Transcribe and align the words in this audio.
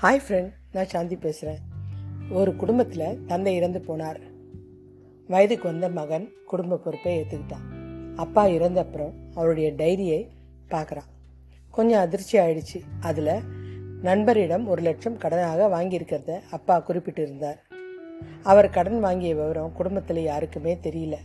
Hi 0.00 0.20
friend 0.24 0.50
நான் 0.72 0.90
சாந்தி 0.90 1.16
பேசுகிறேன் 1.16 1.62
ஒரு 2.30 2.50
குடும்பத்தில் 2.56 3.24
தந்தை 3.26 3.52
இறந்து 3.56 3.80
போனார். 3.86 4.18
வயதுக்கு 5.28 5.66
வந்த 5.68 5.88
மகன் 5.88 6.26
குடும்ப 6.46 6.78
பொறுப்பை 6.84 7.12
ஏற்றுக்கிட்டான் 7.20 7.64
அப்பா 8.16 8.46
இறந்த 8.46 8.80
அப்புறம் 8.80 9.14
அவருடைய 9.34 9.70
டைரியை 9.70 10.20
பார்க்குறான். 10.74 11.08
கொஞ்சம் 11.70 12.00
அதிர்ச்சி 12.00 12.38
ஆயிடுச்சு. 12.38 12.80
அதில் 13.00 13.32
நண்பரிடம் 14.02 14.66
ஒரு 14.66 14.82
லட்சம் 14.82 15.18
கடனாக 15.24 15.66
வாங்கியிருக்கிறத 15.74 16.38
அப்பா 16.50 16.76
குறிப்பிட்டிருந்தார். 16.78 17.58
அவர் 18.42 18.70
கடன் 18.70 19.00
வாங்கிய 19.00 19.34
விவரம் 19.34 19.72
குடும்பத்தில் 19.72 20.22
யாருக்குமே 20.22 20.78
தெரியல. 20.86 21.18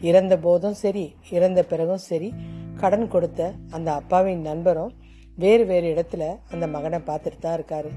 இறந்த 0.00 0.38
போதும் 0.38 0.80
சரி 0.84 1.06
இறந்த 1.30 1.62
பிறகும் 1.64 2.04
சரி 2.10 2.32
கடன் 2.76 3.08
கொடுத்த 3.08 3.52
அந்த 3.70 3.92
அப்பாவின் 3.92 4.40
நண்பரும் 4.40 4.94
வேறு 5.38 5.66
வேறு 5.66 5.86
இடத்துல 5.94 6.24
அந்த 6.50 6.66
மகனை 6.74 6.98
பார்த்துட்டு 7.06 7.38
தான் 7.38 7.56
இருக்காரு. 7.56 7.92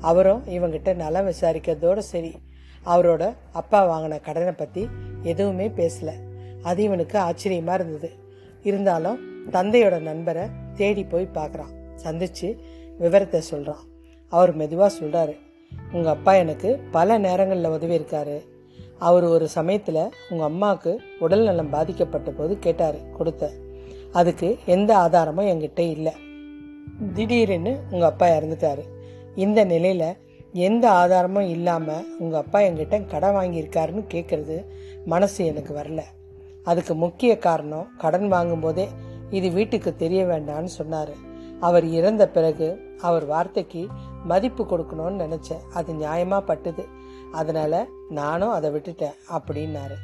அவரும் 0.00 0.42
இவங்கிட்ட 0.46 0.94
நலம் 0.94 1.28
விசாரிக்கிறதோட 1.28 1.98
சரி. 1.98 2.34
அவரோட 2.86 3.34
அப்பா 3.52 3.78
வாங்கின 3.90 4.20
கடனை 4.20 4.52
பற்றி 4.52 4.88
எதுவுமே 5.22 5.68
பேசல. 5.68 6.10
அது 6.62 6.82
இவனுக்கு 6.82 7.18
ஆச்சரியமாக 7.18 7.82
இருந்தது. 7.82 8.12
இருந்தாலும் 8.62 9.18
தந்தையோட 9.50 10.00
நண்பரை 10.00 10.42
தேடி 10.74 11.04
போய் 11.04 11.28
பார்க்குறான் 11.34 11.94
சந்தித்து 11.94 12.58
விவரத்தை 12.98 13.40
சொல்கிறான் 13.40 13.84
அவர் 14.28 14.54
மெதுவாக 14.54 14.94
சொல்கிறாரு 14.94 15.36
உங்கள் 15.92 16.12
அப்பா 16.12 16.34
எனக்கு 16.34 16.80
பல 16.90 17.18
நேரங்களில் 17.18 17.66
உதவி 17.66 17.98
இருக்காரு. 17.98 18.44
அவர் 18.98 19.24
ஒரு 19.24 19.48
சமயத்தில் 19.48 20.10
உங்கள் 20.28 20.46
அம்மாவுக்கு 20.46 21.00
உடல் 21.18 21.44
நலம் 21.44 21.70
பாதிக்கப்பட்ட 21.70 22.30
போது 22.30 22.58
கேட்டார் 22.58 23.10
கொடுத்த. 23.10 23.50
அதுக்கு 24.12 24.58
எந்த 24.66 24.96
ஆதாரமும் 24.96 25.46
என்கிட்ட 25.46 25.78
இல்லை. 25.78 26.12
திடீர்னு 27.14 27.80
உங்கள் 27.90 28.08
அப்பா 28.08 28.28
இறந்துட்டாரு. 28.28 28.82
இந்த 29.44 29.60
நிலையில் 29.64 30.08
எந்த 30.66 30.84
ஆதாரமும் 31.00 31.48
இல்லாமல் 31.54 32.06
உங்கள் 32.18 32.40
அப்பா 32.40 32.58
என்கிட்ட 32.66 32.96
கடன் 33.06 33.34
வாங்கியிருக்காருன்னு 33.36 34.02
கேட்குறது 34.14 34.56
மனசு 35.12 35.40
எனக்கு 35.50 35.72
வரல. 35.80 36.02
அதுக்கு 36.64 36.94
முக்கிய 36.94 37.32
காரணம் 37.38 37.90
கடன் 38.02 38.28
வாங்கும்போதே 38.32 38.86
இது 39.30 39.48
வீட்டுக்கு 39.50 39.90
தெரிய 39.96 40.22
வேண்டாம்னு 40.24 40.70
சொன்னார். 40.76 41.14
அவர் 41.60 41.86
இறந்த 41.98 42.24
பிறகு 42.28 42.68
அவர் 43.00 43.24
வார்த்தைக்கு 43.26 43.82
மதிப்பு 44.24 44.62
கொடுக்கணும்னு 44.64 45.22
நினச்சேன். 45.24 45.64
அது 45.74 45.92
நியாயமாக 45.92 46.48
பட்டுது. 46.50 46.84
அதனால் 47.32 47.80
நானும் 48.18 48.54
அதை 48.56 48.68
விட்டுட்டேன் 48.70 49.18
அப்படின்னாரு. 49.36 49.96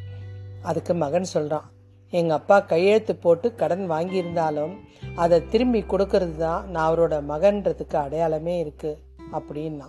அதுக்கு 0.63 0.95
மகன் 0.95 1.33
சொல்கிறான் 1.35 1.69
எங்கள் 2.13 2.37
அப்பா 2.37 2.57
கையெழுத்து 2.73 3.15
போட்டு 3.17 3.47
கடன் 3.61 3.87
வாங்கியிருந்தாலும் 3.91 4.75
அதை 5.23 5.39
திரும்பி 5.53 5.81
கொடுக்கறது 5.93 6.37
தான் 6.37 6.63
நான் 6.71 6.89
அவரோட 6.89 7.15
மகன்றதுக்கு 7.33 7.97
அடையாளமே 8.03 8.55
இருக்குது 8.65 9.01
அப்படின்னா 9.33 9.89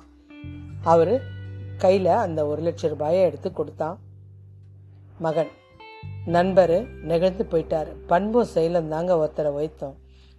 அவர் 0.81 1.21
கையில் 1.77 2.07
அந்த 2.07 2.47
ஒரு 2.47 2.61
லட்சம் 2.61 2.89
ரூபாயை 2.89 3.21
எடுத்து 3.21 3.53
கொடுத்தான். 3.53 3.99
மகன் 5.19 5.51
நண்பர் 6.25 6.87
நெகிழ்ந்து 7.03 7.47
போயிட்டார். 7.51 7.87
பண்பும் 8.07 8.51
செயலும் 8.55 8.89
தாங்க 8.89 9.13
ஒருத்தரை 9.15 9.53
வைத்தோம். 9.59 9.95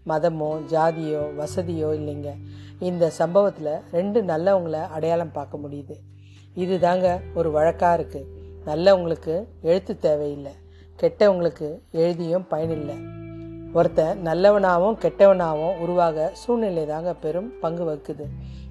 மதமோ 0.06 0.58
ஜாதியோ 0.70 1.22
வசதியோ 1.40 1.88
இல்லைங்க. 1.98 2.30
இந்த 2.78 3.10
சம்பவத்தில் 3.10 3.80
ரெண்டு 3.92 4.22
நல்லவங்களை 4.22 4.88
அடையாளம் 4.88 5.32
பார்க்க 5.32 5.58
முடியுது. 5.58 5.96
இது 6.54 6.78
தாங்க 6.78 7.20
ஒரு 7.34 7.50
வழக்காக 7.50 8.02
இருக்குது 8.02 8.28
நல்லவங்களுக்கு 8.66 9.46
எழுத்து 9.62 9.98
தேவையில்லை. 9.98 10.52
கெட்டவங்களுக்கு 11.00 11.80
எழுதியும் 11.92 12.46
பயனில்லை. 12.46 12.96
ஒருத்தன் 13.72 14.20
நல்லவனாகவும் 14.26 14.98
கெட்டவனாகவும் 15.04 15.78
உருவாக 15.78 16.30
சூழ்நிலை 16.32 16.86
தாங்க 16.86 17.14
பெரும் 17.14 17.52
பங்கு 17.60 17.84
வகுக்குது. 17.84 18.26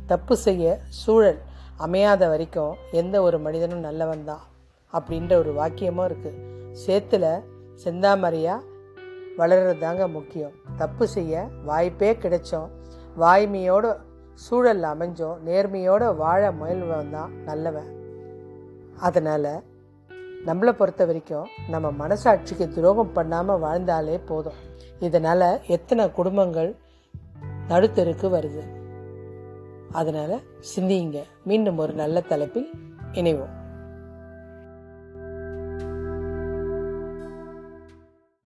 தப்பு 0.06 0.38
செய்ய 0.38 0.80
சூழல் 0.88 1.40
அமையாத 1.78 2.28
வரைக்கும் 2.28 2.76
எந்த 2.92 3.22
ஒரு 3.22 3.40
மனிதனும் 3.40 3.80
நல்லவன் 3.80 4.24
தான் 4.24 4.44
அப்படின்ற 4.94 5.34
ஒரு 5.36 5.52
வாக்கியமும் 5.54 6.08
இருக்குது 6.10 6.42
சேத்துல 6.86 7.42
செந்தாமரையா 7.84 8.60
வளர்கிறது 9.38 9.80
தாங்க 9.80 10.08
முக்கியம். 10.08 10.52
தப்பு 10.78 11.08
செய்ய 11.08 11.48
வாய்ப்பே 11.66 12.14
கிடைச்சோம். 12.14 12.68
வாய்மையோட 13.20 13.96
சூழல் 14.34 14.84
அமைஞ்சோம். 14.84 15.38
நேர்மையோட 15.46 16.16
வாழ 16.16 16.52
முயல்வன் 16.52 17.12
தான் 17.12 17.44
நல்லவன். 17.44 17.90
அதனால் 19.00 19.64
நம்மளை 20.46 20.72
பொறுத்த 20.72 21.06
வரைக்கும் 21.06 21.48
நம்ம 21.70 22.08
மனசாட்சிக்கு 22.08 22.74
துரோகம் 22.74 23.14
பண்ணாமல் 23.14 23.60
வாழ்ந்தாலே 23.60 24.20
போதும். 24.26 24.60
இதனால் 25.00 25.62
எத்தனை 25.68 26.12
குடும்பங்கள் 26.12 26.76
நடுத்தருக்கு 27.70 28.28
வருது. 28.38 28.64
அதனால் 29.92 30.44
சிந்தியுங்க. 30.76 31.24
மீண்டும் 31.44 31.78
ஒரு 31.78 31.94
நல்ல 31.94 32.22
தலைப்பில் 32.22 32.70
இணைவோம். 33.14 33.64